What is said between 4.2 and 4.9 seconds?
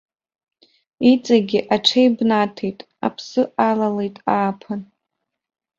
ааԥын.